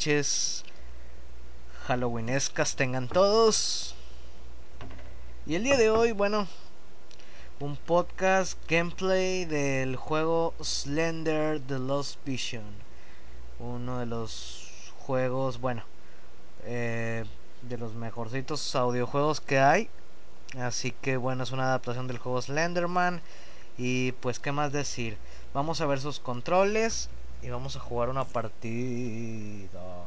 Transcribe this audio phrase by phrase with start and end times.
[0.00, 0.64] noches
[1.86, 3.94] halloweenescas tengan todos.
[5.44, 6.48] Y el día de hoy, bueno,
[7.58, 12.64] un podcast gameplay del juego Slender The Lost Vision.
[13.58, 15.82] Uno de los juegos, bueno,
[16.64, 17.26] eh,
[17.60, 19.90] de los mejorcitos audiojuegos que hay.
[20.58, 23.20] Así que bueno, es una adaptación del juego Slenderman.
[23.76, 25.18] Y pues, ¿qué más decir?
[25.52, 27.10] Vamos a ver sus controles
[27.42, 30.04] y vamos a jugar una partida.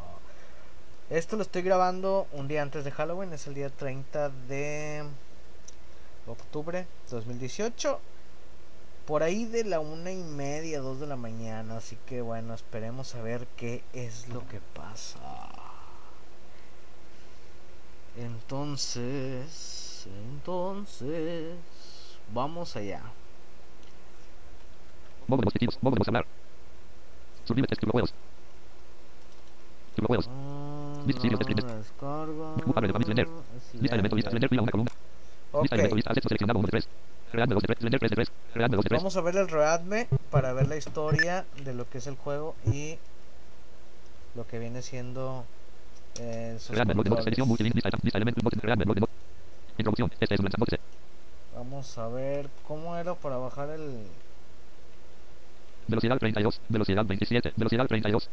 [1.10, 5.04] Esto lo estoy grabando un día antes de Halloween, es el día 30 de
[6.28, 8.00] octubre 2018.
[9.06, 11.78] Por ahí de la una y media, dos de la mañana.
[11.78, 15.20] Así que bueno, esperemos a ver qué es lo que pasa.
[18.18, 21.56] Entonces, entonces,
[22.34, 23.02] vamos allá.
[25.28, 26.26] Modo de hablar.
[32.88, 33.28] De Family Slender.
[33.74, 34.92] Lista elemento, lista una columna.
[35.62, 36.88] Lista elemento, Ok, lista acceso seleccionado 1 de 3.
[37.34, 38.32] Readme 2 de 3, Slender 3 de 3.
[38.56, 39.00] Readme 2 de 3.
[39.02, 42.56] vamos a ver el readme para ver la historia de lo que es el juego
[42.66, 42.98] y
[44.36, 45.46] lo que viene siendo
[46.20, 47.28] eh, sus Readme, blog de notas, controles.
[47.28, 49.16] edición, multilink, lista, lista elemento, bot, readme, blog de notas.
[49.78, 50.78] Introducción, este es un lanzamiento.
[51.56, 54.08] Vamos a ver cómo era para bajar el...
[55.88, 58.30] Velocidad 32, velocidad 27, velocidad 32.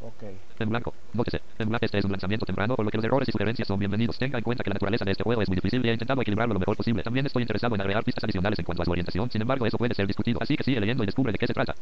[0.00, 0.24] Ok,
[0.58, 3.28] En blanco, nótese, en blanco este es un lanzamiento temprano, por lo que los errores
[3.28, 4.18] y sugerencias son bienvenidos.
[4.18, 6.20] Tenga en cuenta que la naturaleza de este juego es muy difícil y he intentado
[6.20, 7.02] equilibrarlo lo mejor posible.
[7.04, 9.78] También estoy interesado en agregar pistas adicionales en cuanto a su orientación, sin embargo eso
[9.78, 11.76] puede ser discutido, así que sigue leyendo y descubre de qué se trata.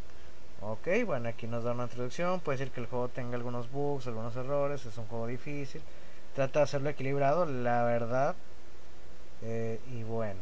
[0.60, 4.06] ok, bueno aquí nos da una introducción, puede decir que el juego tenga algunos bugs,
[4.06, 5.82] algunos errores, es un juego difícil,
[6.34, 8.36] trata de hacerlo equilibrado, la verdad,
[9.42, 10.40] eh, y bueno,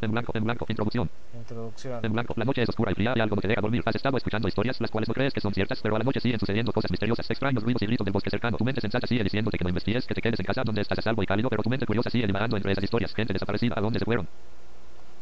[0.00, 1.10] En blanco, en blanco, introducción.
[1.34, 2.04] introducción.
[2.04, 3.82] En blanco, la noche es oscura y fría y algo no te deja dormir.
[3.84, 6.20] Has estado escuchando historias las cuales no crees que son ciertas, pero a la noche
[6.20, 8.56] siguen sucediendo cosas misteriosas, extraños ruidos y gritos del bosque cercano.
[8.56, 11.00] Tu mente sensata sigue diciéndote que no investigues, que te quedes en casa donde estás
[11.00, 13.12] a salvo y cálido, pero tu mente curiosa sigue divagando entre esas historias.
[13.12, 14.28] Gente desaparecida, ¿a dónde se fueron?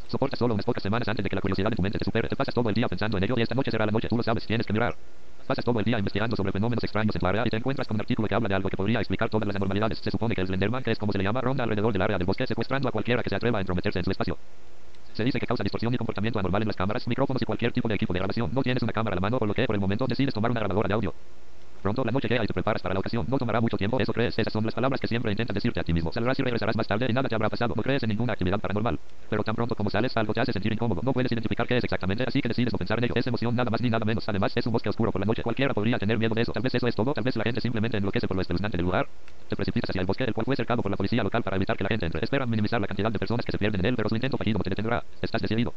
[0.09, 2.29] Soportas solo unas pocas semanas antes de que la curiosidad de tu mente te supere.
[2.29, 4.17] Te pasas todo el día pensando en ello y esta noche será la noche, tú
[4.17, 4.95] lo sabes, tienes que mirar.
[5.47, 7.95] Pasas todo el día investigando sobre fenómenos extraños en tu área y te encuentras con
[7.95, 9.99] un artículo que habla de algo que podría explicar todas las anormalidades.
[10.01, 12.19] Se supone que el Slenderman, que es como se le llama, ronda alrededor del área
[12.19, 14.37] del bosque secuestrando a cualquiera que se atreva a entrometerse en su espacio.
[15.13, 17.89] Se dice que causa distorsión y comportamiento anormal en las cámaras, micrófonos y cualquier tipo
[17.89, 18.51] de equipo de grabación.
[18.53, 20.51] No tienes una cámara a la mano, por lo que por el momento decides tomar
[20.51, 21.15] una grabadora de audio.
[21.87, 23.25] Pronto la noche llega y te preparas para la ocasión.
[23.29, 24.37] No tomará mucho tiempo, eso crees.
[24.37, 26.11] Esas son las palabras que siempre intentas decirte a ti mismo.
[26.13, 27.75] Saldrás y regresarás más tarde y nada te habrá pasado.
[27.77, 28.99] No crees en ninguna actividad paranormal.
[29.31, 31.01] Pero tan pronto como sales, algo te hace sentir incómodo.
[31.05, 33.15] No puedes identificar qué es exactamente, así que decides no pensar en ello.
[33.15, 34.29] Es emoción nada más ni nada menos.
[34.29, 35.45] Además, es un bosque oscuro por la noche.
[35.45, 36.51] Cualquiera podría tener miedo de eso.
[36.51, 37.15] Tal vez eso es todo.
[37.15, 39.07] Tal vez la gente simplemente enloquece por lo espeluznante del lugar.
[39.49, 41.77] Te precipitas hacia el bosque, el cual fue cercado por la policía local para evitar
[41.77, 42.25] que la gente entre.
[42.25, 44.59] Esperan minimizar la cantidad de personas que se pierden en él, pero su intento fallido
[44.59, 45.05] no te detendrá.
[45.23, 45.73] Estás decidido.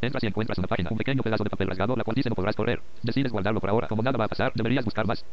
[0.00, 2.34] Entras y encuentras una página, un pequeño pedazo de papel rasgado, la cual dice no
[2.34, 2.80] podrás correr.
[3.02, 3.88] Decides guardarlo por ahora.
[3.88, 5.24] Como nada va a pasar, deberías buscar más.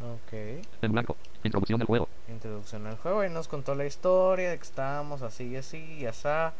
[0.00, 0.32] Ok,
[0.82, 1.16] En blanco.
[1.42, 2.08] Introducción del juego.
[2.28, 6.06] introducción al juego y nos contó la historia de que estábamos así y así y
[6.06, 6.52] asá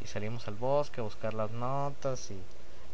[0.00, 2.40] y salimos al bosque a buscar las notas y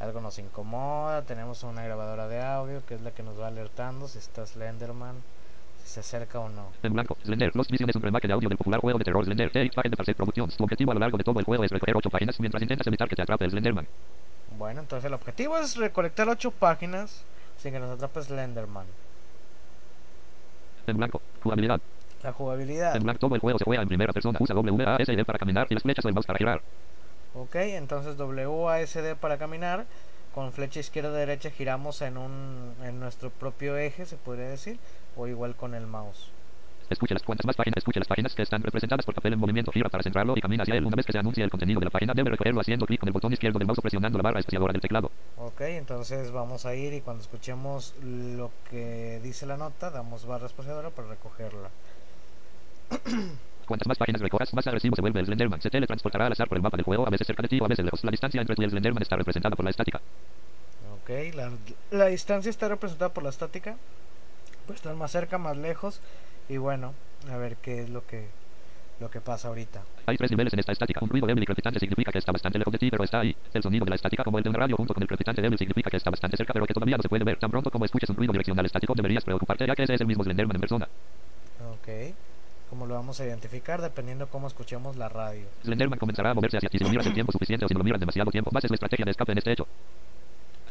[0.01, 4.09] algo nos incomoda, tenemos una grabadora de audio que es la que nos va alertando
[4.09, 5.23] si está Slenderman,
[5.85, 6.73] se acerca o no.
[6.83, 7.17] En blanco.
[7.25, 7.55] Slender.
[7.55, 9.51] Lost Vision es un remake de audio del popular juego de terror Slender.
[9.51, 10.57] TX Packet de Parset Productions.
[10.57, 12.87] Tu objetivo a lo largo de todo el juego es recorrer 8 páginas mientras intentas
[12.87, 13.87] evitar que te atrape el Slenderman.
[14.59, 17.25] Bueno, entonces el objetivo es recolectar 8 páginas
[17.59, 18.87] sin que nos atrape Slenderman.
[20.87, 21.23] En blanco.
[21.43, 21.81] Jugabilidad.
[22.23, 22.97] La jugabilidad.
[22.97, 23.21] En blanco.
[23.21, 24.39] Todo el juego se juega en primera persona.
[24.41, 26.63] Usa WASD para caminar y las flechas del mouse para girar.
[27.35, 29.87] Ok, entonces WASD para caminar.
[30.35, 34.79] Con flecha izquierda derecha giramos en un en nuestro propio eje, se podría decir,
[35.17, 36.31] o igual con el mouse.
[36.93, 37.79] Escuche las cuantas más páginas.
[37.79, 39.73] Escuche las páginas que están representadas por papel en movimiento.
[39.73, 40.85] Gira para centrarlo y camina hacia él.
[40.85, 43.09] Una vez que se anuncia el contenido de la página, debe recogerlo haciendo clic con
[43.09, 45.11] el botón izquierdo del mouse presionando la barra espaciadora del teclado.
[45.39, 50.47] Ok, entonces vamos a ir y cuando escuchemos lo que dice la nota, damos barra
[50.47, 51.71] espaciadora para recogerla.
[53.67, 55.63] Cuantas más páginas recorras, más agresivo se vuelve el Slenderman.
[55.63, 57.65] Se teletransportará al azar por el mapa del juego, a veces cerca de ti o
[57.65, 58.05] a veces lejos.
[58.05, 60.01] La distancia entre tú y el Slenderman está representada por la estática.
[61.01, 61.51] Ok, la,
[61.91, 63.77] la distancia está representada por la estática.
[64.73, 66.01] Puede estar más cerca, más lejos.
[66.49, 66.95] Y bueno,
[67.31, 68.31] a ver qué es lo que
[69.01, 69.83] lo que pasa ahorita.
[70.07, 71.01] Hay tres niveles en esta estática.
[71.03, 73.37] Un ruido débil y crepitante significa que está bastante lejos de ti, pero está ahí.
[73.53, 75.59] El sonido de la estática, como el de una radio junto con el crepitante débil,
[75.59, 77.39] significa que está bastante cerca, pero que todavía no se puede ver.
[77.39, 80.07] Tan pronto como escuches un ruido direccional estático, deberías preocuparte, ya que ese es el
[80.07, 80.89] mismo Slenderman en persona.
[81.71, 82.15] Ok,
[82.71, 83.83] ¿cómo lo vamos a identificar?
[83.83, 85.49] Dependiendo cómo escuchemos la radio.
[85.65, 87.85] Slenderman comenzará a moverse hacia ti si lo miras el tiempo suficiente o si lo
[87.85, 88.51] miras demasiado tiempo.
[88.51, 89.67] Bases la estrategia de escape en este hecho.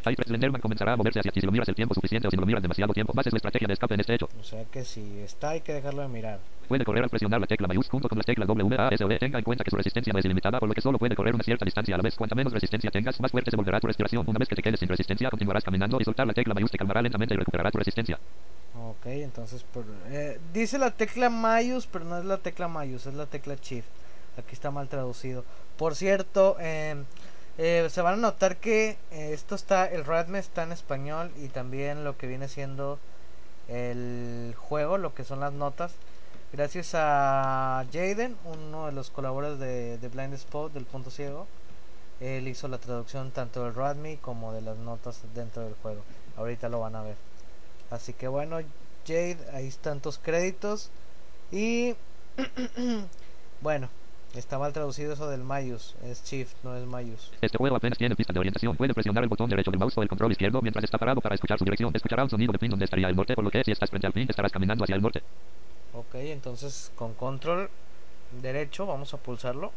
[0.05, 2.31] Hay tres Slenderman comenzará a moverse hacia ti si lo miras el tiempo suficiente o
[2.31, 3.13] si no lo miras demasiado tiempo.
[3.13, 4.29] Bases la estrategia de escape en este hecho.
[4.39, 6.39] O sea que si está hay que dejarlo de mirar.
[6.67, 9.11] Puede correr al presionar la tecla mayús junto con las teclas W, A, S o
[9.11, 9.19] E.
[9.19, 11.35] Tenga en cuenta que su resistencia no es ilimitada, por lo que solo puede correr
[11.35, 12.15] una cierta distancia a la vez.
[12.15, 14.23] Cuanta menos resistencia tengas, más fuerte se volverá tu respiración.
[14.27, 16.77] Una vez que te quedes sin resistencia, continuarás caminando y soltar la tecla mayús te
[16.77, 18.17] calmará lentamente y recuperará tu resistencia.
[18.73, 23.13] Ok, entonces por, eh, dice la tecla Mayus, pero no es la tecla Mayus, es
[23.13, 23.87] la tecla Shift.
[24.37, 25.43] Aquí está mal traducido.
[25.77, 27.03] Por cierto, em,
[27.57, 31.47] eh, se van a notar que eh, esto está, el RADME está en español y
[31.49, 32.99] también lo que viene siendo
[33.67, 35.93] el juego, lo que son las notas.
[36.53, 41.47] Gracias a Jaden, uno de los colaboradores de, de Blind Spot del punto ciego.
[42.19, 46.01] Él hizo la traducción tanto del RADME como de las notas dentro del juego.
[46.37, 47.15] Ahorita lo van a ver.
[47.89, 48.59] Así que bueno,
[49.07, 50.89] Jade, ahí están tus créditos.
[51.51, 51.95] Y
[53.61, 53.89] bueno,
[54.35, 55.95] está mal traducido eso del Mayus.
[56.03, 57.31] Es Shift, no es Mayus.
[57.41, 58.75] Este juego apenas tiene pista de orientación.
[58.75, 61.35] Puede presionar el botón derecho del mouse o el control izquierdo mientras está parado para
[61.35, 61.91] escuchar su dirección.
[61.93, 64.07] Escuchará un sonido de pin donde estaría el norte, por lo que si estás frente
[64.07, 65.21] al pin estarás caminando hacia el norte.
[65.93, 67.69] Ok, entonces con control
[68.41, 69.71] derecho vamos a pulsarlo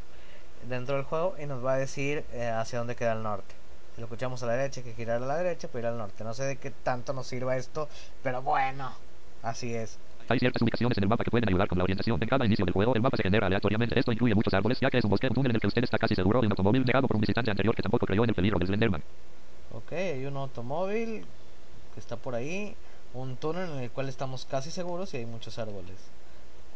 [0.69, 3.55] dentro del juego y nos va a decir eh, hacia dónde queda el norte.
[3.95, 5.99] Si lo escuchamos a la derecha, hay que girar a la derecha para ir al
[5.99, 6.25] norte.
[6.25, 7.89] No sé de qué tanto nos sirva esto,
[8.23, 8.93] pero bueno,
[9.43, 9.99] así es.
[10.29, 12.19] Hay ciertas ubicaciones en el mapa que pueden ayudar con la orientación.
[12.23, 13.99] En cada inicio del juego, el mapa se genera aleatoriamente.
[13.99, 15.85] Esto incluye muchos árboles, ya que es un bosque, un túnel en el que usted
[15.85, 18.31] está casi seguro de un automóvil dejado por un visitante anterior que tampoco creyó en
[18.31, 19.03] el peligro del Slenderman.
[19.73, 21.25] Ok, hay un automóvil
[21.93, 22.75] que está por ahí,
[23.13, 25.97] un túnel en el cual estamos casi seguros y hay muchos árboles.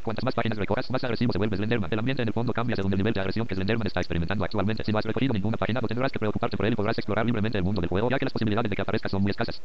[0.03, 1.93] Cuantas más páginas recorras, más agresivo se vuelve Slenderman.
[1.93, 4.45] El ambiente en el fondo cambia según el nivel de agresión que Slenderman está experimentando
[4.45, 4.85] actualmente.
[4.85, 7.27] Si no has recorrido ninguna página, no tendrás que preocuparte por él y podrás explorar
[7.27, 9.61] libremente el mundo del juego, ya que las posibilidades de que aparezca son muy escasas.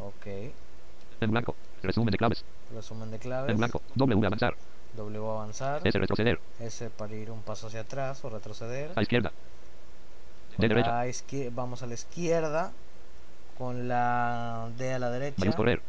[0.00, 0.26] Ok,
[1.20, 2.44] En blanco, resumen de claves.
[2.74, 3.50] resumen de claves.
[3.50, 4.54] En blanco, W avanzar,
[4.96, 5.80] W avanzar.
[5.86, 8.92] S retroceder, S para ir un paso hacia atrás o retroceder.
[8.94, 9.30] a izquierda,
[10.56, 12.72] Con de derecha, la izquier- vamos a la izquierda.
[13.56, 15.36] Con la D a la derecha.
[15.38, 15.80] mayús correr,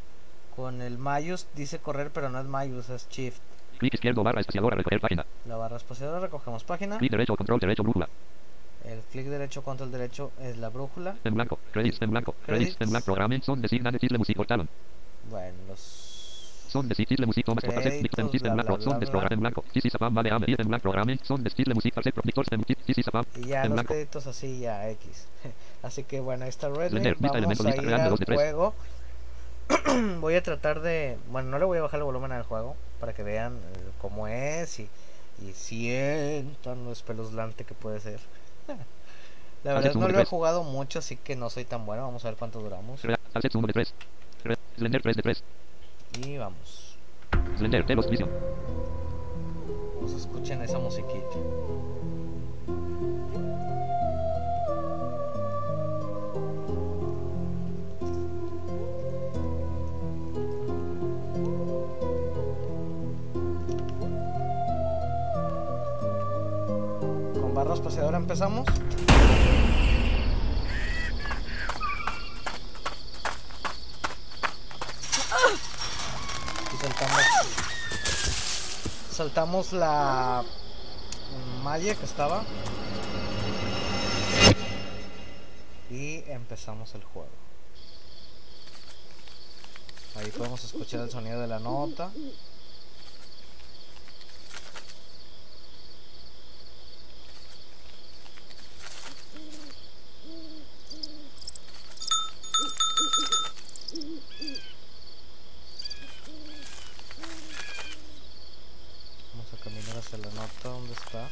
[0.56, 3.40] Con el Mayus dice correr, pero no es Mayus, es Shift.
[3.78, 6.98] clic izquierdo barra espaciadora recoger página, La barra espaciadora recogemos página.
[6.98, 8.08] clic derecho control derecho brújula,
[8.86, 11.16] El clic derecho, control derecho es la brújula.
[11.26, 14.68] en blanco, credits, en blanco, credits, en blanco, programming, son designan de Tisle Music Portalon,
[15.30, 16.18] Bueno, los
[16.68, 18.92] son de Tisle Music Thomas Portaset, Nick en Créditos, Tisle en bla, blanco, bla, son
[18.92, 19.12] bla, de bla.
[19.12, 22.16] program en blanco, Tisi Sapam vale ame, en blanco, programming, son de Tisle Music Parset,
[22.24, 25.28] Victor en Tisi Sapam, Y ya los créditos así ya X.
[25.84, 28.74] Así que bueno, esta red vamos a ir al juego.
[30.20, 33.14] voy a tratar de, bueno, no le voy a bajar el volumen al juego para
[33.14, 34.90] que vean eh, cómo es y,
[35.42, 38.20] y sientan lo espeluznante que puede ser.
[39.64, 42.04] La verdad no lo he jugado mucho, así que no soy tan bueno.
[42.04, 43.02] Vamos a ver cuánto duramos.
[44.44, 45.44] Alset 1 de 3, Slender 3 de 3,
[46.26, 46.98] Y vamos.
[47.58, 48.30] Slender, Telos Vision,
[50.00, 51.18] Pues escuchen esa musiquita.
[67.42, 68.68] Con barra espaciadora empezamos.
[76.74, 76.78] Y
[79.12, 80.44] saltamos la
[81.64, 82.44] malla que estaba
[85.90, 87.30] y empezamos el juego.
[90.16, 92.12] Ahí podemos escuchar el sonido de la nota.
[109.34, 111.30] Vamos a caminar hacia la nota donde está.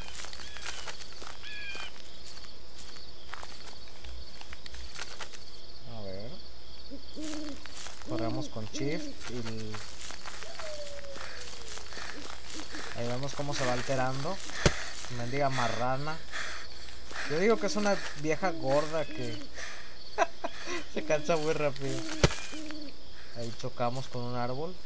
[5.96, 6.30] A ver.
[8.08, 9.76] Corremos con Shift y el-
[12.96, 14.36] ahí vemos cómo se va alterando.
[15.18, 16.16] Mendiga marrana.
[17.28, 19.36] Yo digo que es una vieja gorda que
[20.94, 21.98] se cansa muy rápido.
[23.36, 24.76] Ahí chocamos con un árbol.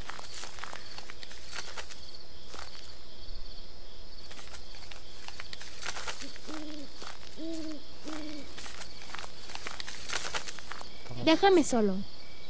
[11.23, 11.95] Déjame solo.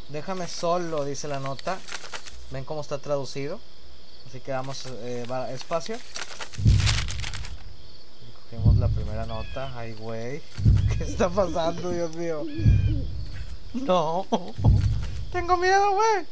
[0.08, 1.78] Déjame solo, dice la nota.
[2.52, 3.60] Ven cómo está traducido.
[4.28, 5.98] Así que damos eh, espacio.
[8.44, 9.72] Cogemos la primera nota.
[9.78, 10.42] Ay, güey.
[10.98, 12.44] ¿Qué está pasando, Dios mío?
[13.74, 14.26] No.
[15.32, 16.26] Tengo miedo, güey.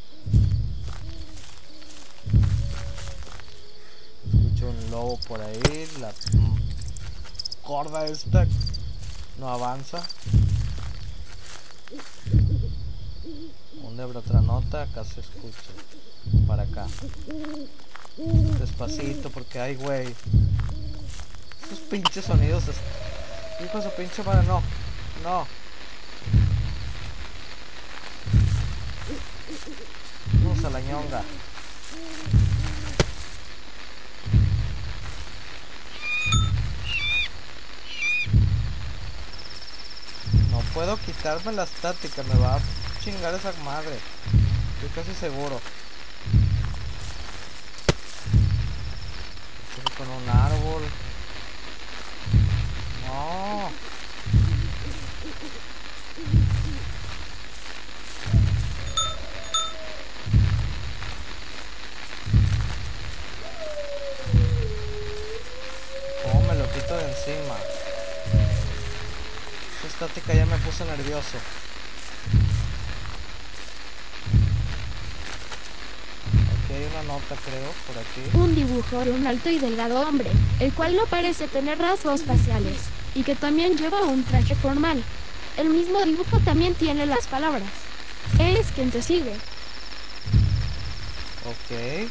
[4.25, 5.87] Escucho un lobo por ahí.
[6.01, 6.11] La
[7.65, 8.45] gorda esta
[9.39, 10.03] no avanza.
[13.81, 14.83] ¿Dónde habrá otra nota?
[14.83, 15.98] Acá se escucha.
[16.47, 16.87] Para acá.
[18.59, 20.13] Despacito, porque hay, güey.
[21.65, 22.63] Esos pinches sonidos.
[22.67, 24.61] es- Hijo su pinche madre, no.
[25.23, 25.45] No.
[30.43, 31.21] Vamos a la ñonga.
[40.51, 42.59] No puedo quitarme la estática, me va a
[43.03, 43.97] chingar esa madre.
[44.81, 45.59] Estoy casi seguro.
[49.69, 50.81] Estoy con un árbol.
[53.05, 53.69] No.
[66.23, 67.57] ¿Cómo me lo quito de encima?
[69.79, 71.37] Esa estática ya me puso nervioso.
[76.63, 78.21] Aquí hay una nota, creo, por aquí.
[78.33, 80.29] Un dibujo de un alto y delgado hombre,
[80.59, 82.77] el cual no parece tener rasgos faciales,
[83.15, 85.03] y que también lleva un traje formal.
[85.57, 87.69] El mismo dibujo también tiene las palabras.
[88.39, 89.33] Es quien te sigue.
[91.45, 92.07] Ok.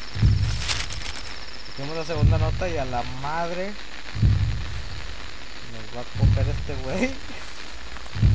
[1.72, 3.72] Hicimos la segunda nota y a la madre
[5.72, 7.10] nos va a coger este güey.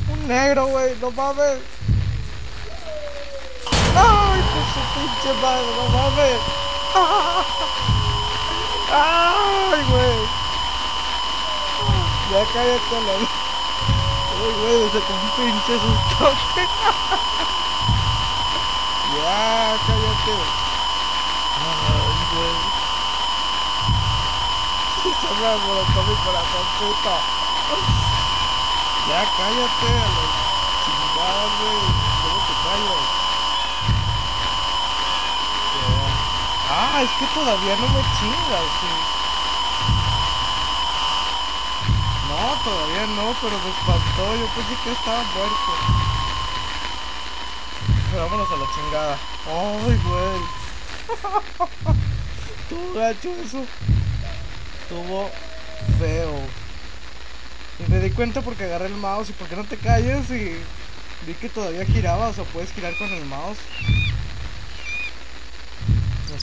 [0.12, 1.58] Un negro, güey, no mames.
[3.96, 6.40] Ay, pues su pinche madre, no mames.
[8.92, 10.18] Ay, güey.
[12.30, 13.12] Ya cállate la.
[13.12, 16.26] Ay, güey, se con pinche susto.
[19.16, 20.36] ya, cállate.
[21.56, 22.58] Ay, güey.
[25.04, 27.14] Se me alborotó mi corazón, puta.
[29.08, 30.24] Ya cállate, a la
[30.84, 31.82] chingada, güey.
[32.22, 33.23] ¿Cómo te callas?
[36.68, 39.14] Ah, es que todavía no me chingas.
[42.28, 44.36] No, todavía no, pero me espantó.
[44.36, 45.72] Yo pensé que estaba muerto.
[48.10, 49.18] Pero vámonos a la chingada.
[49.46, 50.40] Ay, güey.
[52.62, 53.66] Estuvo gacho eso.
[54.82, 55.30] Estuvo
[55.98, 56.34] feo.
[57.78, 60.56] Y me di cuenta porque agarré el mouse y porque no te calles y
[61.26, 63.58] vi que todavía girabas o puedes girar con el mouse.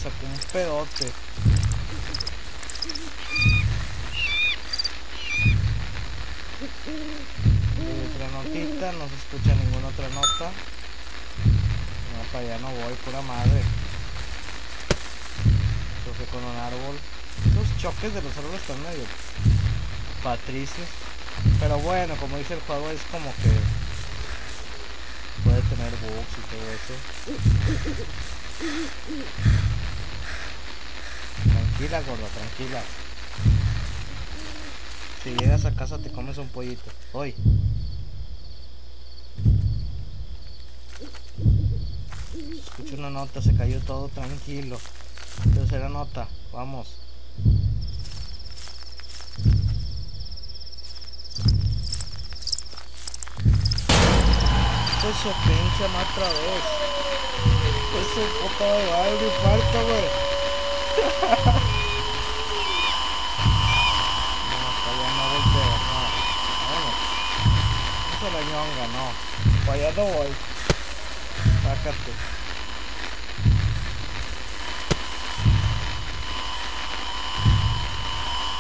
[0.02, 1.12] Sacó un pedote.
[8.10, 10.52] Otra notita, no se escucha ninguna otra nota.
[12.10, 13.62] No, para allá no voy, pura madre.
[16.04, 16.98] Choqué con un árbol.
[17.56, 19.06] Los choques de los árboles están medio
[20.24, 20.88] patricios.
[21.60, 23.52] Pero bueno, como dice el juego, es como que
[25.44, 26.94] puede tener bugs y todo eso.
[31.82, 32.84] Tranquila, gorda, tranquila.
[35.24, 36.92] Si llegas a casa te comes un pollito.
[37.12, 37.34] Hoy.
[42.54, 44.78] Escucho una nota, se cayó todo tranquilo.
[45.56, 46.98] Tercera nota, vamos.
[55.02, 56.64] Pues su pinche más otra vez.
[58.14, 60.32] Su puta de un infarto, güey.
[68.34, 69.66] la ñonga, no.
[69.66, 70.28] Para allá no voy.
[71.64, 72.12] Sácate.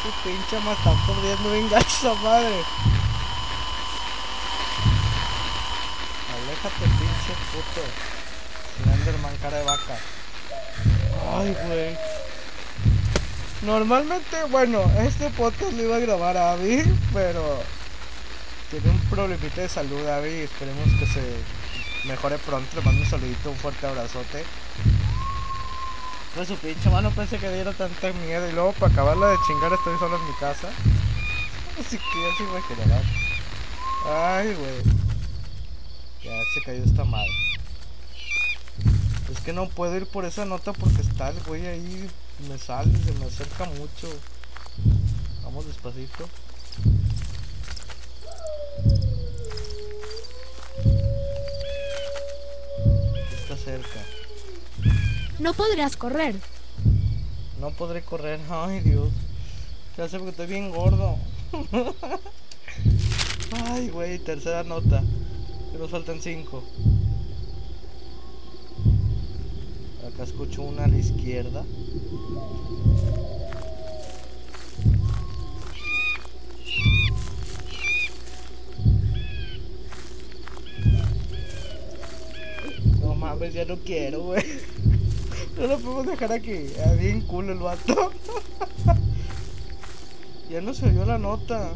[0.03, 2.63] Tu pinche me está perdiendo bien gacho esa madre.
[6.33, 7.81] Aléjate, pinche puto.
[8.83, 9.97] Slenderman cara de vaca.
[11.37, 11.97] Ay, güey.
[13.61, 17.61] Normalmente, bueno, este podcast lo iba a grabar a Abby, pero
[18.71, 21.21] tiene un problemita de salud Abby esperemos que se
[22.07, 22.73] mejore pronto.
[22.73, 24.45] Le mando un saludito, un fuerte abrazote.
[26.33, 29.73] Pues su pinche mano pensé que diera tanta miedo y luego para acabarla de chingar
[29.73, 30.69] estoy solo en mi casa.
[31.77, 33.03] Así que ya se imaginarán.
[34.05, 34.95] Ay, güey.
[36.23, 37.29] Ya se cayó esta madre.
[39.29, 42.09] Es que no puedo ir por esa nota porque está el güey ahí.
[42.47, 44.07] Me sale, se me acerca mucho.
[45.43, 46.29] Vamos despacito.
[53.81, 53.99] Cerca.
[55.39, 56.35] No podrás correr.
[57.59, 58.39] No podré correr.
[58.49, 59.09] Ay, Dios.
[59.97, 61.17] Ya sé porque estoy bien gordo.
[63.65, 65.03] Ay, güey, tercera nota.
[65.71, 66.63] Que nos faltan cinco.
[70.07, 71.63] Acá escucho una a la izquierda.
[83.51, 84.43] Mames, ya no quiero, güey.
[85.57, 86.67] No lo podemos dejar aquí.
[86.83, 88.11] Ah, bien culo el vato.
[90.49, 91.73] ya no se oyó la nota.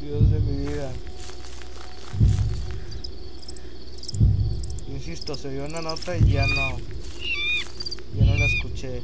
[0.00, 0.92] Dios de mi vida.
[4.88, 6.78] Insisto, se oyó una nota y ya no.
[8.16, 9.02] Ya no la escuché.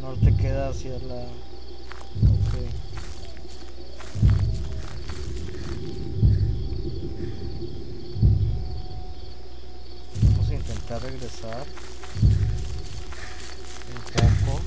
[0.00, 1.26] No te queda hacia la.
[2.24, 2.88] Ok.
[10.22, 10.54] Vamos a
[10.88, 11.66] intentar regresar.
[13.94, 14.60] Un poco.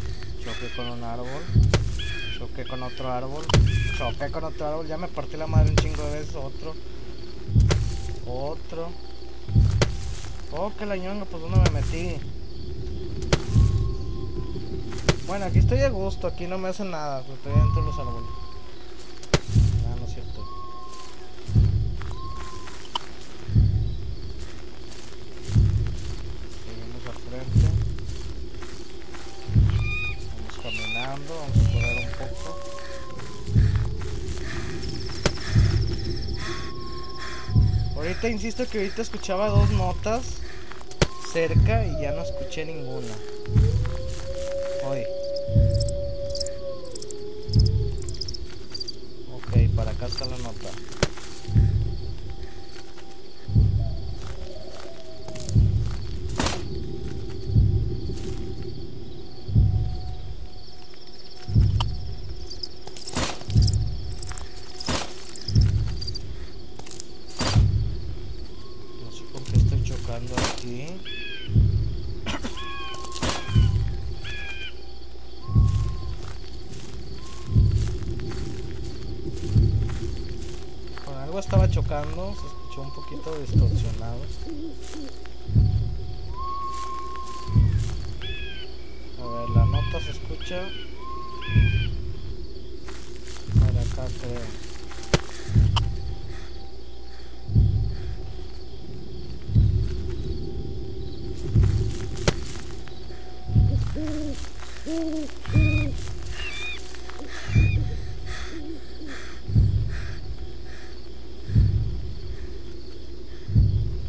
[0.44, 1.44] Choque con un árbol.
[2.38, 3.46] Choque con otro árbol.
[3.98, 4.88] Choque con otro árbol.
[4.88, 6.36] Ya me partí la madre un chingo de veces.
[6.36, 6.76] Otro.
[8.28, 8.90] Otro.
[10.52, 12.18] Oh, que la ñonga, pues dónde me metí.
[15.26, 18.00] Bueno, aquí estoy a gusto, aquí no me hacen nada, pero estoy dentro de los
[18.00, 18.30] árboles.
[19.88, 20.46] Ah, no es cierto.
[26.66, 27.68] Seguimos al frente.
[30.36, 30.66] Vamos
[31.20, 32.60] vamos a correr un poco.
[37.96, 40.24] Ahorita insisto que ahorita escuchaba dos notas
[41.34, 43.14] cerca y ya no escuché ninguna.
[44.84, 45.04] Hoy.
[49.34, 50.70] Ok, para acá está la nota.
[69.04, 70.88] No sé por qué estoy chocando aquí.
[81.06, 84.20] Con algo estaba chocando, se escuchó un poquito distorsionado.
[89.20, 90.70] A ver, la nota se escucha.
[93.60, 94.72] Para acá creo.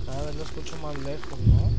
[0.07, 1.71] Cada vez lo escucho más lejos, ¿no?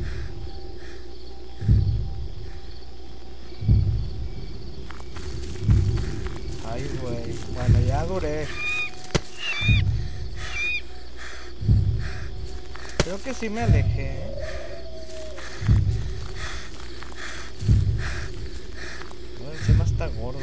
[6.70, 7.34] Ay, güey.
[8.14, 8.46] Creo
[13.24, 14.02] que sí me alejé.
[14.02, 14.34] ¿eh?
[19.42, 20.38] No, encima está gorda.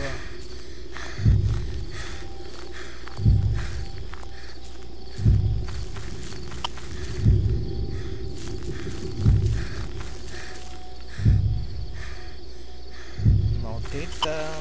[13.64, 14.52] Notitas.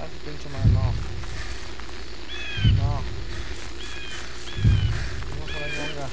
[0.00, 0.80] Ah, su pinche madre, no.
[2.76, 2.90] No.
[5.30, 6.06] Vamos a la ñonga.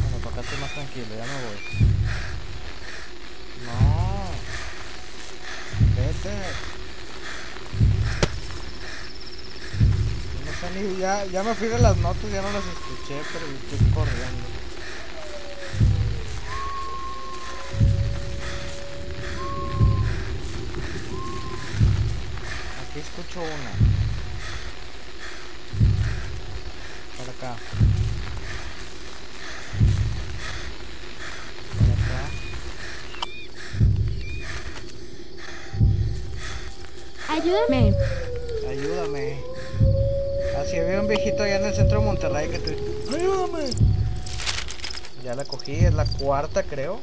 [0.00, 1.58] Bueno, para acá estoy más tranquilo, ya me voy.
[3.64, 3.78] No.
[5.96, 6.36] Vete.
[10.44, 13.46] No sé ni, ya, ya me fui de las notas, ya no las escuché, pero
[13.46, 14.35] estoy corriendo.
[46.26, 46.98] Cuarta creo.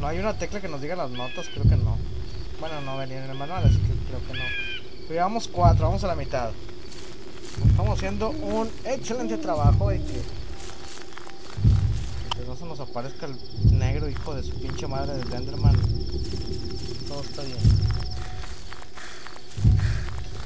[0.00, 1.96] No hay una tecla que nos diga las notas, creo que no.
[2.58, 4.44] Bueno, no venía en el manual, así que creo que no.
[5.02, 6.50] Pero llevamos cuatro, vamos a la mitad.
[7.68, 10.22] Estamos haciendo un excelente trabajo y que...
[12.36, 15.76] que no se nos aparezca el negro hijo de su pinche madre de Enderman.
[17.06, 17.58] Todo está bien.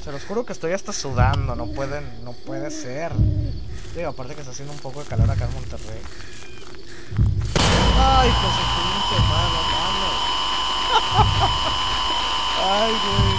[0.05, 3.11] Se los juro que estoy hasta sudando, no pueden, no puede ser.
[3.97, 6.03] Digo, aparte que está haciendo un poco de calor acá en Monterrey.
[7.97, 10.21] Ay, pues el pinche mano, mames.
[12.65, 13.35] Ay, güey.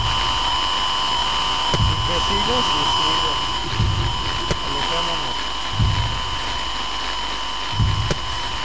[1.76, 3.32] Y que sigo, sí, sigo.
[4.66, 5.38] Alejémonos.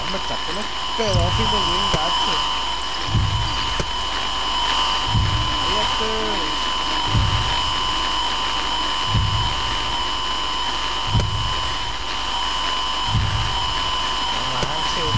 [0.03, 2.43] Hombre, sacó unos pedófilos bien gachos.
[5.71, 6.13] Cállate.
[14.33, 15.17] No manches.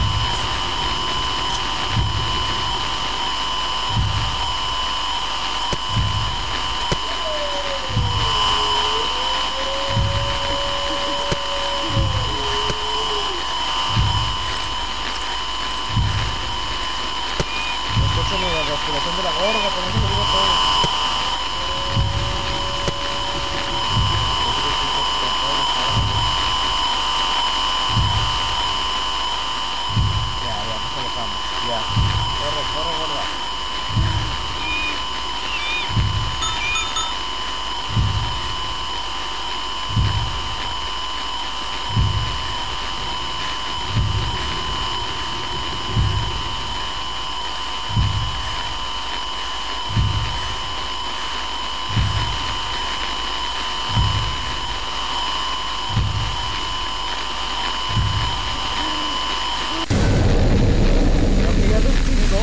[17.98, 20.52] No escucho ni la respiración de la gorda, por eso lo digo todo.
[30.44, 31.40] Ya, ya, nos alejamos.
[31.68, 31.80] Ya.
[32.38, 33.22] Corre, corre, gorda.
[61.36, 62.42] Creo que ya lo chingó.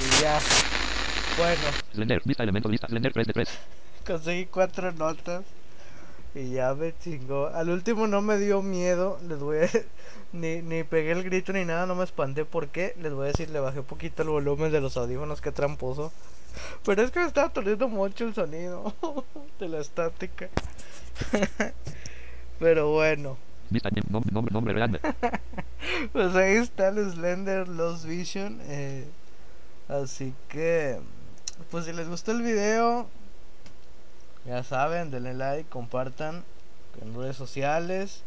[0.00, 0.38] y ya.
[2.00, 3.58] Bueno, Slender, lista elemento, lista, Slender 3 de 3.
[4.06, 5.44] conseguí cuatro notas.
[6.34, 7.48] Y ya me chingó.
[7.48, 9.18] Al último no me dio miedo.
[9.28, 9.68] Les voy a...
[10.32, 12.44] Ni, ni pegué el grito ni nada, no me espanté.
[12.46, 12.94] ¿Por qué?
[13.02, 16.12] Les voy a decir, le bajé poquito el volumen de los audífonos, que tramposo.
[16.84, 18.94] Pero es que me estaba toliendo mucho el sonido
[19.58, 20.48] de la estática.
[22.58, 23.36] Pero bueno.
[24.08, 25.00] Nombre, nombre, nombre real.
[26.12, 28.60] Pues ahí está el Slender Lost Vision.
[28.62, 29.06] eh,
[29.88, 30.98] así que,
[31.70, 33.06] pues si les gustó el video,
[34.46, 36.44] ya saben, denle like, compartan
[37.00, 38.22] en redes sociales.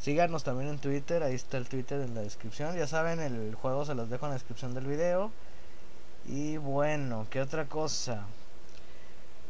[0.00, 2.76] Síganos también en Twitter, ahí está el Twitter en la descripción.
[2.76, 5.30] Ya saben, el juego se los dejo en la descripción del video.
[6.26, 8.24] Y bueno, ¿qué otra cosa?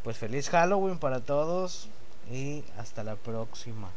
[0.04, 1.88] Pues feliz Halloween para todos
[2.30, 3.88] y hasta la próxima.